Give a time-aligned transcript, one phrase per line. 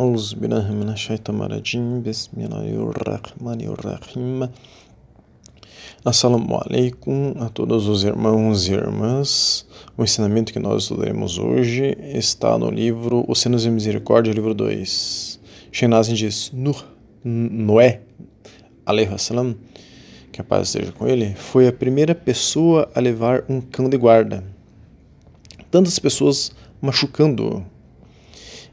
[0.00, 4.48] أعوذ بالله من الشيطان الرجيم بسم الله الرحمن الرحيم
[6.04, 9.66] Assalamu alaikum a todos os irmãos e irmãs.
[9.96, 15.40] O ensinamento que nós estudaremos hoje está no livro Oceanos de Misericórdia, livro 2.
[15.72, 16.76] Shenazin diz: Nuh,
[17.24, 18.02] Noé,
[19.18, 19.56] salam,
[20.30, 23.96] que a paz esteja com ele, foi a primeira pessoa a levar um cão de
[23.96, 24.44] guarda.
[25.70, 27.64] Tantas pessoas machucando-o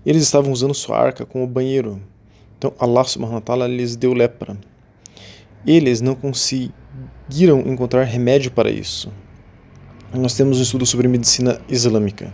[0.08, 2.00] eles estavam usando sua arca como banheiro.
[2.56, 4.56] Então Allah subhanahu wa ta'ala lhes deu lepra.
[5.66, 9.12] Eles não conseguiram encontrar remédio para isso.
[10.14, 12.32] Nós temos um estudo sobre medicina islâmica.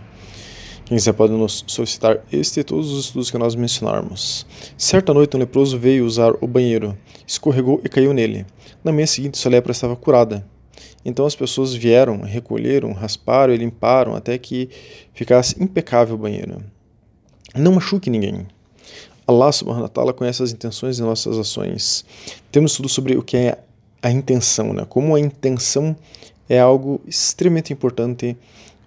[0.85, 4.47] Quem quiser pode nos solicitar este e todos os estudos que nós mencionarmos.
[4.77, 6.97] Certa noite um leproso veio usar o banheiro,
[7.27, 8.45] escorregou e caiu nele.
[8.85, 10.47] Na manhã seguinte sua lepra estava curada.
[11.03, 14.69] Então as pessoas vieram, recolheram, rasparam e limparam até que
[15.13, 16.73] ficasse impecável o banheiro.
[17.55, 18.45] Não machuque ninguém.
[19.25, 22.03] Allah subhanahu wa ta'ala conhece as intenções e nossas ações.
[22.51, 23.57] Temos tudo sobre o que é
[24.01, 24.85] a intenção, né?
[24.87, 25.95] Como a intenção
[26.49, 28.35] é algo extremamente importante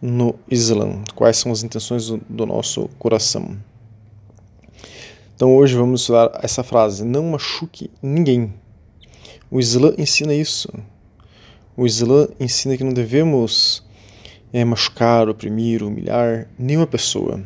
[0.03, 1.03] no Islã.
[1.15, 3.57] Quais são as intenções do, do nosso coração?
[5.35, 8.53] Então hoje vamos estudar essa frase: não machuque ninguém.
[9.51, 10.69] O Islã ensina isso.
[11.75, 13.83] O Islã ensina que não devemos
[14.53, 17.43] é, machucar, oprimir, humilhar nenhuma pessoa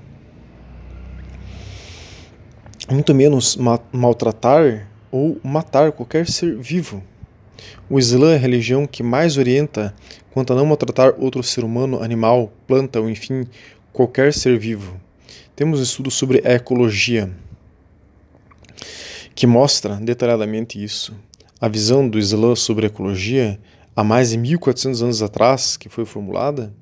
[2.92, 7.02] muito menos ma maltratar ou matar qualquer ser vivo.
[7.88, 9.94] O Islã é a religião que mais orienta
[10.30, 13.46] quanto a não maltratar outro ser humano, animal, planta ou enfim,
[13.92, 14.98] qualquer ser vivo.
[15.54, 17.30] Temos estudos sobre a ecologia
[19.34, 21.14] que mostra detalhadamente isso.
[21.60, 23.60] A visão do Islã sobre a ecologia,
[23.94, 26.72] há mais de 1400 anos atrás, que foi formulada,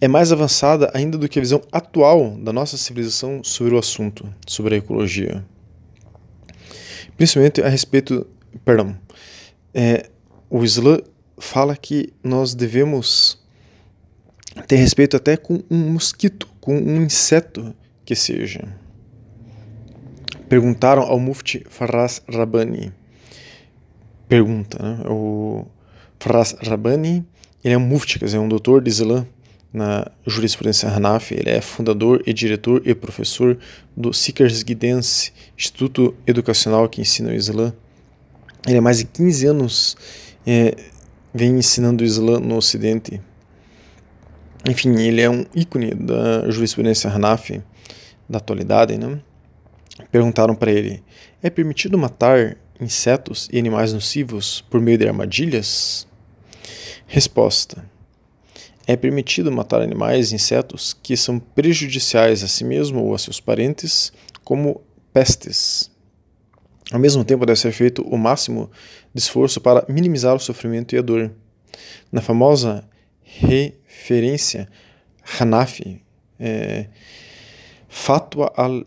[0.00, 4.32] é mais avançada ainda do que a visão atual da nossa civilização sobre o assunto,
[4.46, 5.44] sobre a ecologia.
[7.16, 8.26] Principalmente a respeito,
[8.64, 8.96] perdão,
[9.74, 10.06] é,
[10.48, 10.98] o Islã
[11.38, 13.38] fala que nós devemos
[14.66, 17.74] ter respeito até com um mosquito, com um inseto
[18.04, 18.74] que seja.
[20.48, 22.92] Perguntaram ao Mufti Faraz Rabbani.
[24.26, 25.04] Pergunta, né?
[25.08, 25.66] O
[26.18, 27.24] Faraz Rabbani,
[27.62, 29.26] ele é um Mufti, quer dizer, um doutor de Islã
[29.72, 31.34] na jurisprudência Hanafi.
[31.34, 33.58] Ele é fundador e diretor e professor
[33.96, 37.72] do Seekers Guidance, Instituto Educacional que ensina o Islã.
[38.66, 39.96] Ele há mais de 15 anos
[40.46, 40.74] é,
[41.32, 43.20] vem ensinando o Islã no Ocidente.
[44.68, 47.62] Enfim, ele é um ícone da jurisprudência Hanafi
[48.28, 48.98] da atualidade.
[48.98, 49.20] Né?
[50.10, 51.02] Perguntaram para ele:
[51.42, 56.06] é permitido matar insetos e animais nocivos por meio de armadilhas?
[57.06, 57.84] Resposta:
[58.86, 63.40] é permitido matar animais e insetos que são prejudiciais a si mesmo ou a seus
[63.40, 64.12] parentes,
[64.44, 64.80] como
[65.12, 65.90] pestes.
[66.90, 68.70] Ao mesmo tempo, deve ser feito o máximo
[69.14, 71.30] de esforço para minimizar o sofrimento e a dor.
[72.10, 72.84] Na famosa
[73.22, 74.68] referência
[75.38, 76.02] Hanafi,
[76.38, 76.86] é,
[77.88, 78.82] Fatwa al-Hindiya,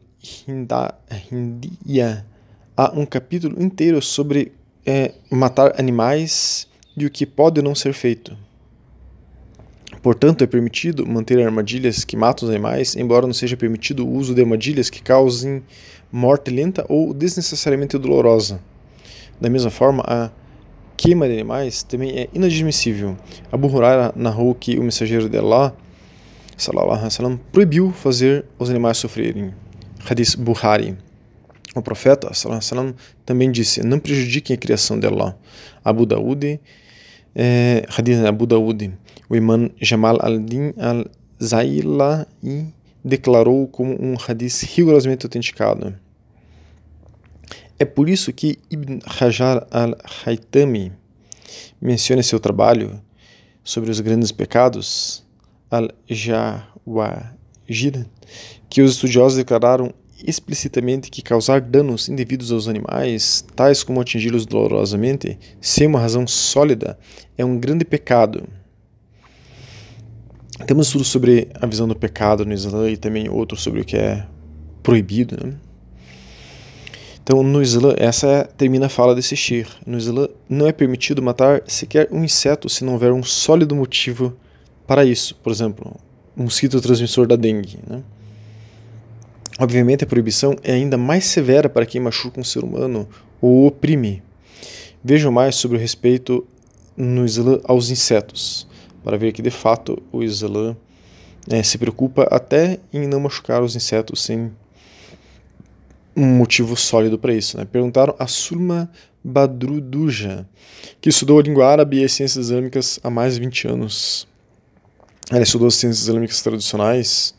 [2.75, 4.51] há um capítulo inteiro sobre
[4.85, 6.67] é, matar animais
[6.97, 8.37] e o que pode não ser feito.
[10.03, 14.35] Portanto, é permitido manter armadilhas que matam os animais, embora não seja permitido o uso
[14.35, 15.63] de armadilhas que causem
[16.11, 18.59] morte lenta ou desnecessariamente dolorosa.
[19.39, 20.29] Da mesma forma, a
[20.97, 23.15] queima de animais também é inadmissível.
[23.49, 25.73] Abu Huraira narrou que o mensageiro de Allah
[26.57, 29.53] sallam, proibiu fazer os animais sofrerem.
[30.05, 30.97] Hadith Buhari.
[31.73, 32.93] O profeta sallam,
[33.25, 35.37] também disse: Não prejudiquem a criação de Allah.
[35.83, 36.59] Abu Daud,
[38.27, 38.93] Abu Daud
[39.29, 42.25] o imã Jamal al-Din al-Zailai
[43.03, 45.95] declarou como um hadith rigorosamente autenticado.
[47.79, 50.93] É por isso que Ibn Hajar al-Haytami
[51.81, 53.01] menciona em seu trabalho
[53.63, 55.25] sobre os grandes pecados,
[55.71, 57.25] al-Jawajir,
[58.69, 65.37] que os estudiosos declararam explicitamente que causar danos indevidos aos animais, tais como atingi-los dolorosamente,
[65.59, 66.97] sem uma razão sólida,
[67.37, 68.47] é um grande pecado
[70.67, 73.97] temos estudos sobre a visão do pecado no Islã e também outros sobre o que
[73.97, 74.25] é
[74.81, 75.35] proibido.
[75.45, 75.53] Né?
[77.21, 79.67] Então, no Islã, essa é, termina a fala desse shir.
[79.85, 84.35] No Islã, não é permitido matar sequer um inseto se não houver um sólido motivo
[84.85, 85.35] para isso.
[85.35, 85.95] Por exemplo,
[86.37, 87.79] um mosquito transmissor da dengue.
[87.87, 88.01] Né?
[89.59, 93.07] Obviamente, a proibição é ainda mais severa para quem machuca um ser humano
[93.41, 94.23] ou oprime.
[95.03, 96.45] Vejam mais sobre o respeito
[96.95, 98.67] no Islã aos insetos
[99.03, 100.75] para ver que de fato o Islã
[101.49, 104.51] é, se preocupa até em não machucar os insetos sem
[106.15, 107.57] um motivo sólido para isso.
[107.57, 107.65] Né?
[107.65, 108.89] Perguntaram a Sulma
[109.23, 110.47] Badruduja,
[111.01, 114.27] que estudou a língua árabe e as ciências islâmicas há mais de 20 anos.
[115.29, 117.33] Ela estudou as ciências islâmicas tradicionais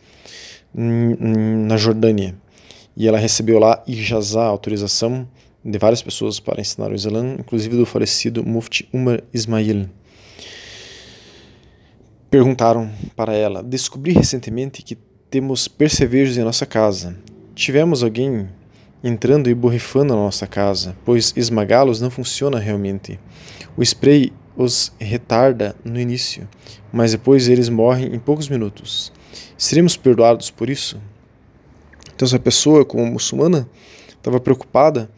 [0.75, 2.35] na Jordânia.
[2.97, 5.29] E ela recebeu lá ijazá, autorização
[5.65, 9.88] de várias pessoas para ensinar o Islã, inclusive do falecido Mufti Umar Ismail.
[12.31, 14.99] Perguntaram para ela: Descobri recentemente que
[15.31, 17.17] temos percevejos em nossa casa.
[17.55, 18.49] Tivemos alguém
[19.03, 23.19] entrando e borrifando na nossa casa, pois esmagá-los não funciona realmente.
[23.76, 26.49] O spray os retarda no início,
[26.93, 29.12] mas depois eles morrem em poucos minutos.
[29.56, 31.00] Seremos perdoados por isso?
[32.14, 33.69] Então, essa pessoa, como muçulmana,
[34.08, 35.10] estava preocupada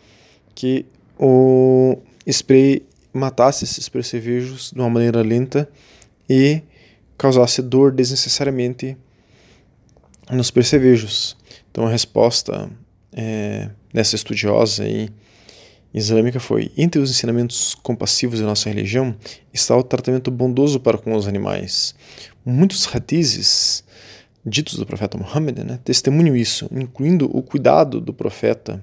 [0.55, 0.87] que
[1.19, 2.83] o spray
[3.13, 5.69] matasse esses percevejos de uma maneira lenta
[6.29, 6.63] e
[7.17, 8.97] causasse dor desnecessariamente
[10.31, 11.37] nos percevejos.
[11.71, 12.71] Então, a resposta
[13.13, 15.09] é, dessa estudiosa aí,
[15.95, 19.17] islâmica foi: entre os ensinamentos compassivos da nossa religião
[19.53, 21.95] está o tratamento bondoso para com os animais.
[22.45, 23.85] Muitos hadizes
[24.47, 28.81] ditos do profeta Muhammad né, testemunham isso, incluindo o cuidado do profeta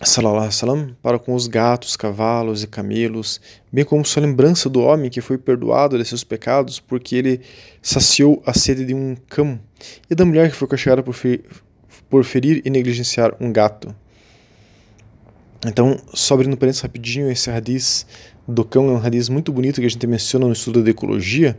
[0.00, 3.40] alaihi para com os gatos, cavalos e camelos,
[3.72, 7.40] bem como sua lembrança do homem que foi perdoado de seus pecados porque ele
[7.82, 9.58] saciou a sede de um cão
[10.08, 11.44] e da mulher que foi castigada por, fer
[12.08, 13.94] por ferir e negligenciar um gato.
[15.66, 18.06] Então, só abrindo parênteses rapidinho, esse hadith
[18.46, 21.58] do cão é um hadith muito bonito que a gente menciona no estudo da ecologia.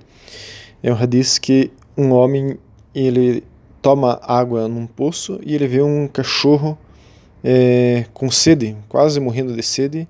[0.82, 2.58] É um hadith que um homem
[2.96, 3.44] ele
[3.82, 6.78] toma água num poço e ele vê um cachorro
[7.44, 10.08] é, com sede, quase morrendo de sede.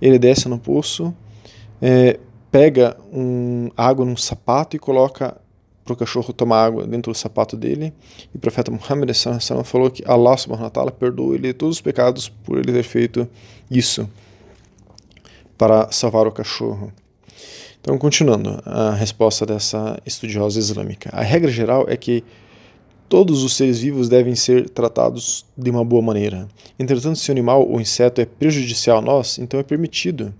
[0.00, 1.14] Ele desce no poço,
[1.80, 2.18] é,
[2.50, 5.36] pega um, água num sapato e coloca
[5.84, 7.92] para o cachorro tomar água dentro do sapato dele.
[8.34, 9.10] E o profeta Muhammad
[9.64, 13.28] falou que Allah subhanahu wa ta'ala perdoou ele todos os pecados por ele ter feito
[13.70, 14.08] isso
[15.56, 16.92] para salvar o cachorro.
[17.86, 21.08] Então, continuando a resposta dessa estudiosa islâmica.
[21.12, 22.24] A regra geral é que
[23.08, 26.48] todos os seres vivos devem ser tratados de uma boa maneira.
[26.80, 30.34] Entretanto, se o animal ou inseto é prejudicial a nós, então é permitido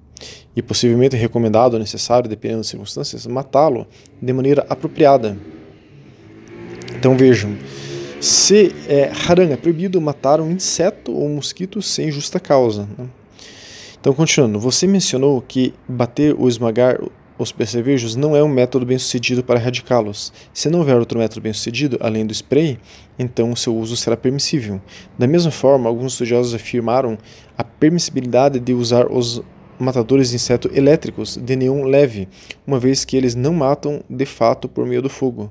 [0.56, 3.86] e possivelmente recomendado ou necessário, dependendo das circunstâncias, matá-lo
[4.20, 5.38] de maneira apropriada.
[6.98, 7.56] Então vejam,
[8.20, 12.88] se é haram, é proibido matar um inseto ou um mosquito sem justa causa.
[12.98, 13.06] Né?
[14.00, 16.98] Então, continuando, você mencionou que bater ou esmagar
[17.38, 20.32] os percevejos não é um método bem sucedido para erradicá-los.
[20.52, 22.78] Se não houver outro método bem sucedido, além do spray,
[23.18, 24.80] então o seu uso será permissível.
[25.18, 27.18] Da mesma forma, alguns estudiosos afirmaram
[27.56, 29.42] a permissibilidade de usar os
[29.78, 32.28] matadores de inseto elétricos de neon leve,
[32.66, 35.50] uma vez que eles não matam de fato por meio do fogo,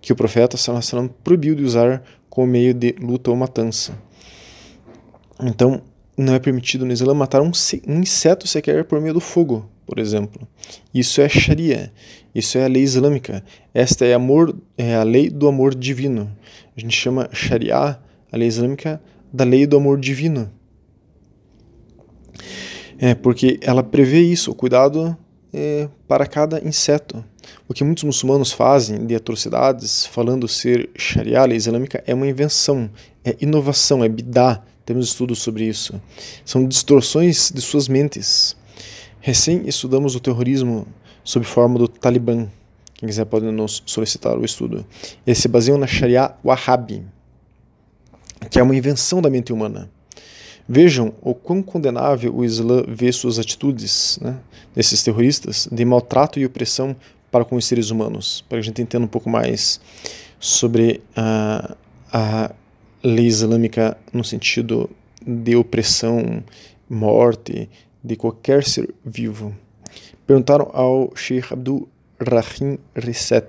[0.00, 3.92] que o profeta Sallallahu proibiu de usar como meio de luta ou matança.
[5.42, 5.82] Então,
[6.16, 7.52] não é permitido no Islã matar um
[7.86, 10.46] inseto sequer por meio do fogo, por exemplo.
[10.92, 11.92] Isso é Sharia,
[12.34, 13.44] isso é a lei islâmica.
[13.72, 16.30] Esta é, amor, é a lei do amor divino.
[16.76, 17.98] A gente chama Sharia,
[18.30, 19.00] a lei islâmica,
[19.32, 20.50] da lei do amor divino.
[22.98, 25.16] É porque ela prevê isso, o cuidado
[25.52, 27.24] é, para cada inseto.
[27.68, 32.90] O que muitos muçulmanos fazem de atrocidades, falando ser Sharia, lei islâmica, é uma invenção,
[33.24, 34.62] é inovação, é bidá.
[34.84, 36.00] Temos estudos sobre isso.
[36.44, 38.56] São distorções de suas mentes.
[39.26, 40.86] Recém estudamos o terrorismo
[41.24, 42.46] sob forma do Talibã.
[42.94, 44.86] Quem quiser pode nos solicitar o estudo.
[45.26, 47.02] Eles se baseiam na Sharia Wahhabi,
[48.48, 49.90] que é uma invenção da mente humana.
[50.68, 54.38] Vejam o quão condenável o Islã vê suas atitudes, né,
[54.72, 56.94] desses terroristas, de maltrato e opressão
[57.28, 59.80] para com os seres humanos, para que a gente entenda um pouco mais
[60.38, 61.74] sobre a,
[62.12, 62.54] a
[63.02, 64.88] lei islâmica no sentido
[65.20, 66.44] de opressão,
[66.88, 67.68] morte,
[68.06, 69.54] de qualquer ser vivo.
[70.26, 71.88] Perguntaram ao Sheikh Abdul
[72.20, 73.46] Rahim Reset,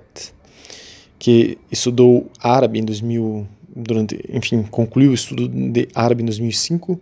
[1.18, 6.98] que estudou árabe em 2000, durante, enfim, concluiu o estudo de árabe em 2005.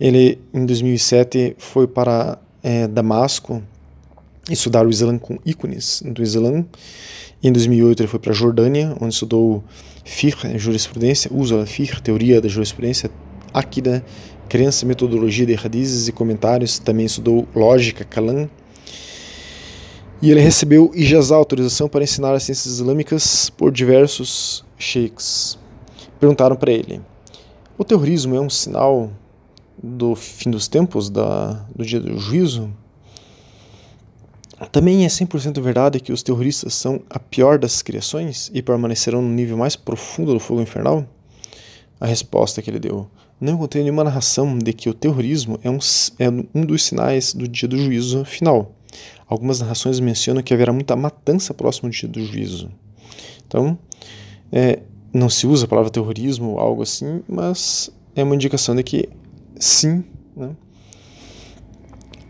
[0.00, 3.62] Ele, em 2007, foi para é, Damasco
[4.50, 6.64] estudar o Islã com ícones do Islã.
[7.42, 9.62] Em 2008 ele foi para a Jordânia, onde estudou
[10.04, 13.10] fiqh, jurisprudência, uso da fiqh, teoria da jurisprudência,
[13.52, 14.04] akida
[14.46, 18.48] crença, metodologia de hadizes e comentários, também estudou lógica, Kalam.
[20.22, 25.58] E ele recebeu ijazá, autorização para ensinar as ciências islâmicas por diversos sheikhs.
[26.18, 27.02] Perguntaram para ele:
[27.76, 29.10] o terrorismo é um sinal
[29.82, 32.72] do fim dos tempos, da, do dia do juízo?
[34.72, 39.28] Também é 100% verdade que os terroristas são a pior das criações e permanecerão no
[39.28, 41.06] nível mais profundo do fogo infernal?
[42.00, 43.06] A resposta que ele deu:
[43.40, 45.78] não encontrei nenhuma narração de que o terrorismo é um,
[46.18, 48.74] é um dos sinais do dia do juízo final.
[49.28, 52.70] Algumas narrações mencionam que haverá muita matança próximo do dia do juízo.
[53.46, 53.78] Então,
[54.50, 54.80] é,
[55.12, 59.08] não se usa a palavra terrorismo ou algo assim, mas é uma indicação de que
[59.58, 60.04] sim,
[60.36, 60.50] né,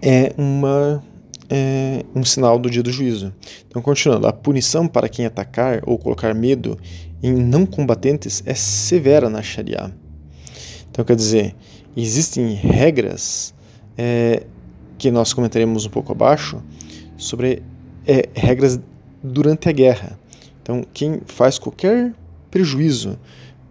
[0.02, 1.02] é uma
[1.48, 3.32] é um sinal do dia do juízo.
[3.68, 6.76] Então, continuando, a punição para quem atacar ou colocar medo
[7.22, 9.94] em não combatentes é severa na Sharia.
[10.96, 11.54] Então, quer dizer,
[11.94, 13.52] existem regras
[13.98, 14.44] é,
[14.96, 16.62] que nós comentaremos um pouco abaixo
[17.18, 17.62] sobre
[18.06, 18.80] é, regras
[19.22, 20.18] durante a guerra.
[20.62, 22.14] Então, quem faz qualquer
[22.50, 23.18] prejuízo,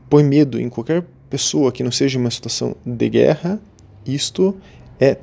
[0.08, 3.60] põe medo em qualquer pessoa que não seja uma situação de guerra,
[4.06, 4.56] isto
[5.00, 5.18] é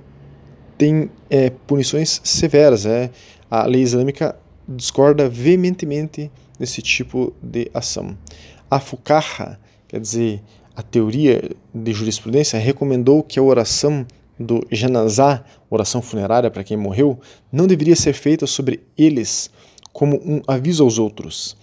[0.77, 2.85] tem é, punições severas.
[2.85, 3.13] É,
[3.49, 4.35] a lei islâmica
[4.67, 8.19] discorda veementemente desse tipo de ação.
[8.69, 9.57] A fukaha,
[9.87, 10.43] quer dizer,
[10.75, 14.07] a teoria de jurisprudência, recomendou que a oração
[14.39, 17.19] do janazá, oração funerária para quem morreu,
[17.51, 19.51] não deveria ser feita sobre eles
[19.93, 21.57] como um aviso aos outros.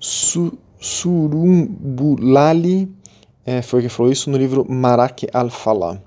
[0.00, 1.68] Su Surumbulali
[3.44, 6.00] é, foi que falou isso no livro Marak al-Falah.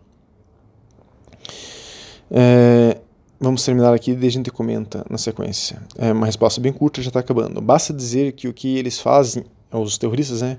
[2.32, 3.02] É,
[3.38, 5.82] vamos terminar aqui e a gente comenta na sequência.
[5.98, 7.60] É uma resposta bem curta, já está acabando.
[7.60, 10.58] Basta dizer que o que eles fazem, os terroristas, né,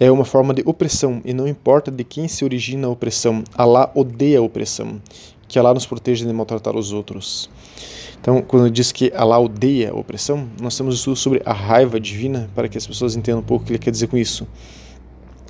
[0.00, 3.44] é uma forma de opressão e não importa de quem se origina a opressão.
[3.54, 4.98] Allah odeia a opressão.
[5.46, 7.50] Que Allah nos proteja de maltratar os outros.
[8.18, 12.48] Então, quando diz que Allah odeia a opressão, nós temos estudo sobre a raiva divina
[12.54, 14.46] para que as pessoas entendam um pouco o que ele quer dizer com isso.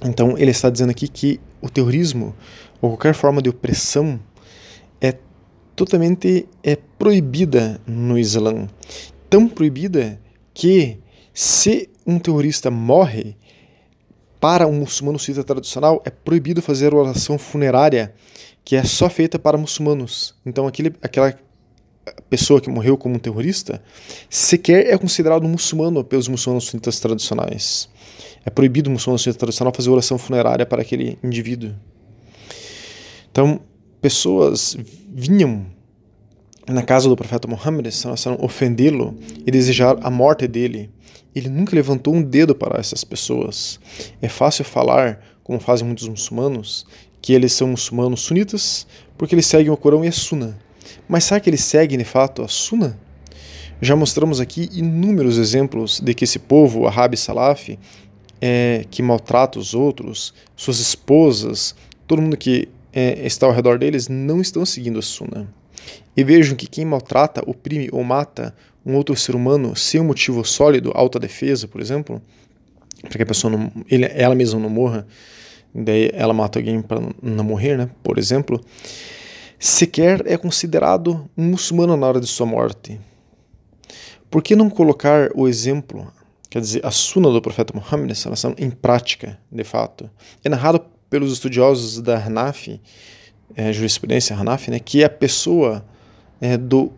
[0.03, 2.35] Então, ele está dizendo aqui que o terrorismo
[2.81, 4.19] ou qualquer forma de opressão
[5.01, 5.15] é
[5.77, 8.67] totalmente é proibida no Islã.
[9.29, 10.21] Tão proibida
[10.53, 10.99] que
[11.33, 13.37] se um terrorista morre,
[14.41, 18.15] para um muçulmano sunita tradicional, é proibido fazer oração funerária,
[18.65, 20.35] que é só feita para muçulmanos.
[20.47, 21.39] Então, aquele, aquela
[22.29, 23.83] pessoa que morreu como um terrorista
[24.29, 27.89] sequer é considerado muçulmano pelos muçulmanos sunitas tradicionais.
[28.45, 31.75] É proibido o muçulmano sunita tradicional fazer oração funerária para aquele indivíduo.
[33.31, 33.61] Então,
[34.01, 34.77] pessoas
[35.09, 35.67] vinham
[36.67, 37.87] na casa do profeta Muhammad
[38.39, 39.17] ofendê-lo
[39.47, 40.91] e desejar a morte dele.
[41.35, 43.79] Ele nunca levantou um dedo para essas pessoas.
[44.21, 46.87] É fácil falar, como fazem muitos muçulmanos,
[47.23, 50.59] que eles são muçulmanos sunitas porque eles seguem o Corão e a Sunna.
[51.07, 52.99] Mas será que eles seguem de fato a Sunna?
[53.81, 57.79] Já mostramos aqui inúmeros exemplos de que esse povo, o Arabi Salaf,
[58.41, 61.75] é, que maltrata os outros, suas esposas,
[62.07, 65.53] todo mundo que é, está ao redor deles não estão seguindo a Sunna.
[66.17, 70.45] E vejam que quem maltrata, oprime ou mata um outro ser humano sem um motivo
[70.45, 72.21] sólido, alta defesa, por exemplo,
[73.03, 75.07] para que a pessoa não, ele, ela mesma não morra,
[75.75, 77.91] daí ela mata alguém para não morrer, né?
[78.03, 78.61] Por exemplo,
[79.59, 83.01] sequer é considerado um muçulmano na hora de sua morte.
[84.31, 86.11] Por que não colocar o exemplo,
[86.49, 88.13] quer dizer, a suna do profeta Muhammad
[88.59, 90.09] em prática, de fato?
[90.45, 92.81] É narrado pelos estudiosos da Hanafi,
[93.57, 95.85] é, jurisprudência Hanafi, né, que a pessoa
[96.41, 96.93] é, do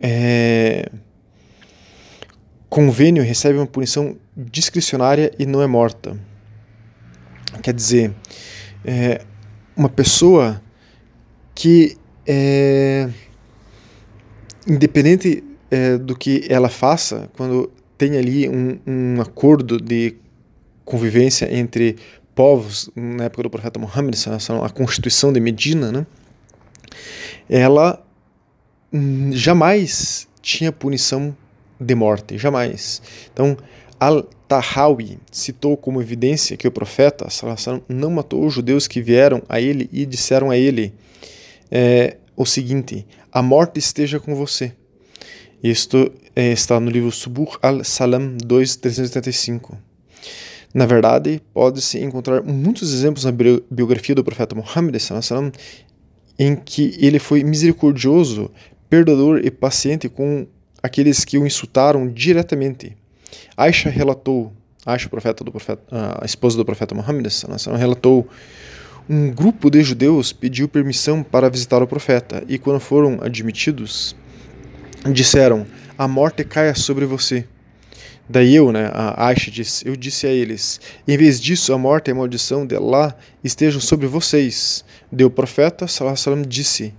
[0.00, 0.90] é,
[2.68, 6.18] convênio recebe uma punição discricionária e não é morta.
[7.62, 8.14] Quer dizer,
[8.84, 9.22] é,
[9.76, 10.60] uma pessoa
[11.54, 11.96] que,
[12.26, 13.08] é,
[14.66, 20.16] independente é, do que ela faça, quando tem ali um, um acordo de
[20.84, 21.96] convivência entre
[22.34, 24.14] povos, na época do profeta Muhammad,
[24.62, 26.06] a Constituição de Medina, né,
[27.48, 28.04] ela
[28.92, 31.34] hum, jamais tinha punição
[31.80, 33.02] de morte, jamais.
[33.32, 33.56] Então,
[33.98, 37.26] Al-Tahawi citou como evidência que o profeta
[37.88, 40.92] não matou os judeus que vieram a ele e disseram a ele
[41.70, 44.72] é, o seguinte: A morte esteja com você.
[45.62, 49.76] Isto é, está no livro Subur al-Salam 2.385.
[50.74, 53.32] Na verdade, pode-se encontrar muitos exemplos na
[53.70, 54.94] biografia do profeta Muhammad
[56.38, 58.50] em que ele foi misericordioso,
[58.90, 60.46] perdoador e paciente com
[60.86, 62.96] aqueles que o insultaram diretamente.
[63.56, 64.52] Aisha relatou,
[64.84, 65.82] Aisha, profeta do profeta,
[66.20, 67.26] a esposa do profeta Muhammad,
[67.76, 68.28] relatou
[69.08, 74.16] um grupo de judeus pediu permissão para visitar o profeta e quando foram admitidos,
[75.12, 75.66] disseram:
[75.96, 77.44] "A morte caia sobre você."
[78.28, 82.08] Daí eu, né, a Aisha disse, eu disse a eles, em vez disso a morte
[82.08, 84.84] e a maldição de Allah estejam sobre vocês.
[85.12, 86.92] Deu o profeta, salam, disse,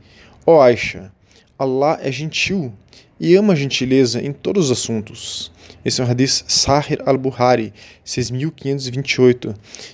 [0.46, 1.12] ó oh Aisha,
[1.60, 2.74] Allah é gentil
[3.20, 5.52] e ama a gentileza em todos os assuntos.
[5.84, 9.54] Esse é o hadith Sahir al-Buhari, 6528.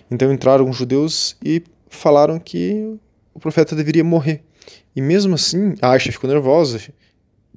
[0.09, 2.97] Então entraram os judeus e falaram que
[3.33, 4.41] o profeta deveria morrer.
[4.95, 6.79] E mesmo assim, a Aisha ficou nervosa,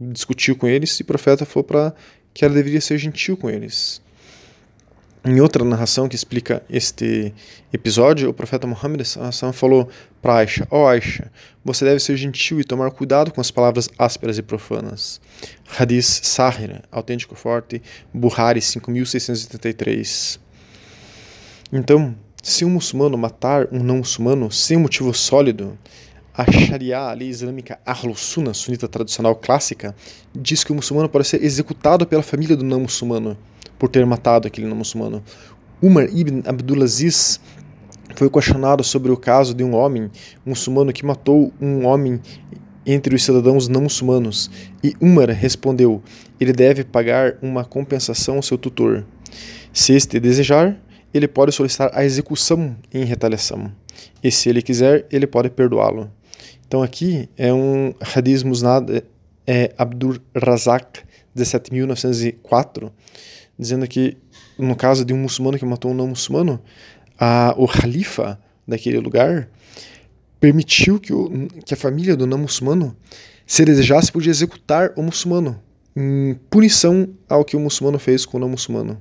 [0.01, 1.95] discutiu com eles e o profeta falou para
[2.33, 4.03] que ela deveria ser gentil com eles.
[5.29, 7.35] Em outra narração que explica este
[7.73, 9.03] episódio, o profeta Muhammad
[9.53, 9.89] falou
[10.23, 11.33] para Aisha: Ó oh Aisha,
[11.65, 15.21] você deve ser gentil e tomar cuidado com as palavras ásperas e profanas.
[15.77, 17.83] Hadith Sahir, autêntico forte,
[18.15, 20.39] Buhari 5673.
[21.73, 25.77] Então, se um muçulmano matar um não muçulmano sem motivo sólido,
[26.33, 29.93] a Sharia, a lei islâmica Ahlus-Sunnah, sunita tradicional clássica,
[30.33, 33.37] diz que o muçulmano pode ser executado pela família do não muçulmano
[33.79, 35.23] por ter matado aquele não muçulmano.
[35.83, 37.41] Umar ibn Abdulaziz
[38.15, 40.11] foi questionado sobre o caso de um homem
[40.45, 42.21] muçulmano que matou um homem
[42.87, 44.51] entre os cidadãos não muçulmanos,
[44.83, 46.03] e Umar respondeu:
[46.41, 49.05] ele deve pagar uma compensação ao seu tutor.
[49.73, 50.81] Se este desejar,
[51.13, 53.73] ele pode solicitar a execução em retaliação.
[54.23, 56.11] E se ele quiser, ele pode perdoá-lo.
[56.67, 59.03] Então aqui é um hadith musnad
[59.47, 61.01] é, Abdur Razak,
[61.37, 62.91] 17.904,
[63.59, 64.17] dizendo que
[64.59, 66.61] no caso de um muçulmano que matou um não muçulmano,
[67.19, 69.49] a, o califa daquele lugar
[70.41, 72.97] permitiu que, o, que a família do não muçulmano,
[73.47, 75.61] se desejasse, podia executar o muçulmano
[75.97, 78.99] em punição ao que o muçulmano fez com o não muçulmano.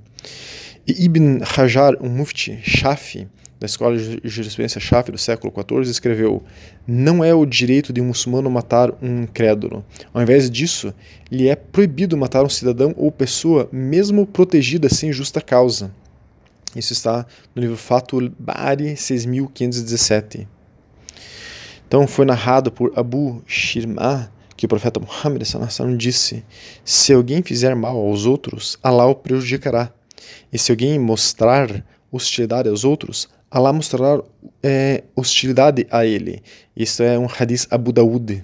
[0.88, 3.28] E Ibn Hajar, um mufti, Shafi,
[3.60, 6.44] da escola de jurisprudência Shafi do século XIV, escreveu:
[6.88, 9.84] Não é o direito de um muçulmano matar um incrédulo.
[10.14, 10.94] Ao invés disso,
[11.32, 15.92] lhe é proibido matar um cidadão ou pessoa, mesmo protegida sem justa causa.
[16.76, 20.48] Isso está no livro Fatul Bari 6517.
[21.88, 25.44] Então foi narrado por Abu Shirma que o profeta Muhammad
[25.98, 26.44] disse:
[26.84, 29.92] Se alguém fizer mal aos outros, Allah o prejudicará.
[30.52, 34.22] E se alguém mostrar hostilidade aos outros, Allah mostrará
[34.62, 36.44] é, hostilidade a ele.
[36.76, 38.44] Isso é um hadith Abu Daud.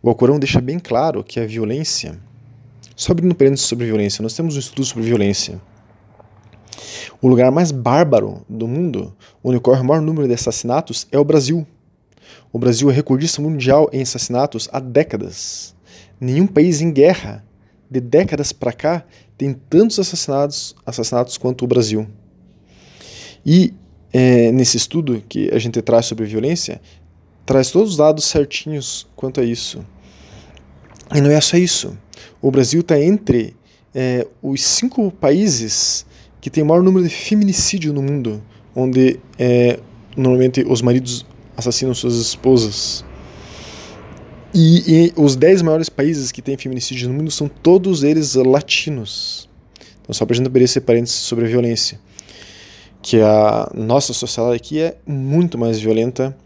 [0.00, 2.16] O Alcorão deixa bem claro que a violência.
[2.94, 5.60] Só abrindo parênteses sobre violência, nós temos um estudo sobre violência.
[7.20, 11.24] O lugar mais bárbaro do mundo, onde ocorre o maior número de assassinatos, é o
[11.24, 11.66] Brasil.
[12.52, 15.74] O Brasil é recordista mundial em assassinatos há décadas.
[16.20, 17.44] Nenhum país em guerra,
[17.90, 19.04] de décadas para cá,
[19.36, 22.06] tem tantos assassinatos, assassinatos quanto o Brasil.
[23.44, 23.74] E
[24.12, 26.80] é, nesse estudo que a gente traz sobre violência,
[27.46, 29.84] traz todos os dados certinhos quanto a isso.
[31.14, 31.96] E não é só isso.
[32.40, 33.56] O Brasil está entre
[33.94, 36.06] é, os cinco países
[36.40, 38.42] que tem o maior número de feminicídio no mundo,
[38.74, 39.78] onde é,
[40.16, 41.24] normalmente os maridos
[41.56, 43.04] assassinam suas esposas.
[44.54, 49.48] E, e, os 10 maiores países que têm feminicídio no mundo são todos eles latinos.
[50.02, 51.98] Então, só para a gente abrir esse parênteses sobre a violência.
[53.02, 56.36] Que a nossa sociedade aqui é muito mais violenta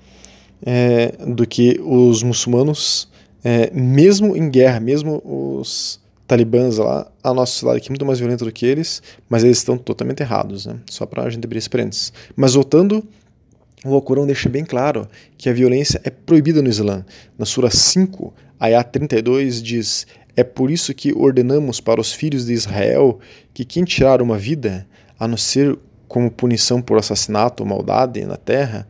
[0.64, 3.09] é, do que os muçulmanos,
[3.45, 8.19] é, mesmo em guerra, mesmo os talibãs lá, a nossa sociedade aqui é muito mais
[8.19, 10.79] violenta do que eles, mas eles estão totalmente errados, né?
[10.90, 12.12] Só para a gente abrir esse parênteses.
[12.35, 13.07] Mas voltando
[13.85, 15.07] o Alcorão deixa bem claro
[15.38, 17.05] que a violência é proibida no Islã.
[17.38, 22.53] Na Sura 5, Ayat 32 diz: É por isso que ordenamos para os filhos de
[22.53, 23.21] Israel
[23.55, 24.87] que quem tirar uma vida,
[25.19, 28.87] a não ser como punição por assassinato ou maldade na terra,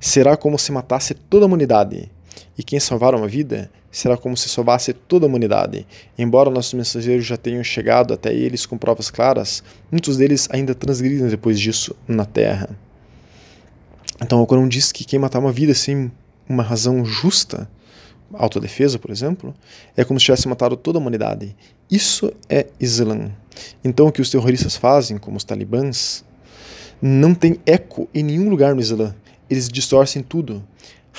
[0.00, 2.10] será como se matasse toda a humanidade.
[2.56, 5.86] E quem salvar uma vida, será como se salvasse toda a humanidade.
[6.16, 11.28] Embora nossos mensageiros já tenham chegado até eles com provas claras, muitos deles ainda transgridem
[11.28, 12.68] depois disso na terra.
[14.20, 16.10] Então o Corão diz que quem matar uma vida sem
[16.48, 17.70] uma razão justa,
[18.32, 19.54] autodefesa, por exemplo,
[19.96, 21.56] é como se tivesse matado toda a humanidade.
[21.90, 23.30] Isso é Islã.
[23.82, 26.24] Então o que os terroristas fazem, como os talibãs,
[27.00, 29.14] não tem eco em nenhum lugar no Islã.
[29.48, 30.62] Eles distorcem tudo.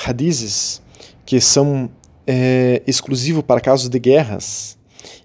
[0.05, 0.81] Hadizes
[1.25, 1.89] que são
[2.25, 4.77] é, exclusivos para casos de guerras,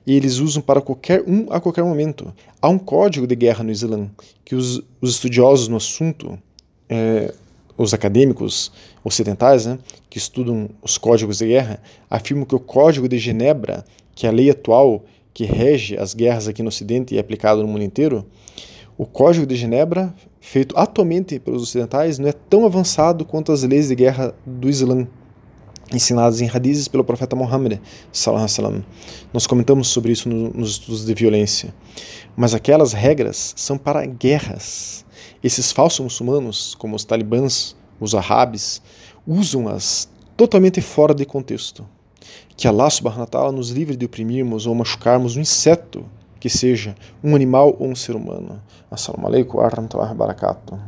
[0.07, 2.33] e eles usam para qualquer um a qualquer momento.
[2.61, 4.11] Há um código de guerra no Islã
[4.45, 6.39] que os, os estudiosos no assunto
[6.89, 7.33] é,
[7.77, 8.71] os acadêmicos
[9.03, 14.27] ocidentais, né, que estudam os códigos de guerra, afirmam que o Código de Genebra, que
[14.27, 17.69] é a lei atual que rege as guerras aqui no Ocidente e é aplicado no
[17.69, 18.25] mundo inteiro,
[18.97, 20.15] o Código de Genebra,
[20.45, 25.09] feito atualmente pelos ocidentais, não é tão avançado quanto as leis de guerra do Islã,
[25.91, 27.81] ensinadas em hadizes pelo profeta Muhammad.
[29.33, 31.75] Nós comentamos sobre isso nos estudos de violência.
[32.37, 35.07] Mas aquelas regras são para guerras
[35.43, 38.83] esses falsos muçulmanos, como os talibãs, os árabes,
[39.27, 41.89] usam-as totalmente fora de contexto.
[42.55, 46.05] Que Allah subhanahu wa ta'ala nos livre de oprimirmos ou machucarmos um inseto,
[46.45, 48.61] que seja um animal ou um ser humano.
[48.91, 50.79] Assalamu alaikum wa rahmatullahi wa barakatuh.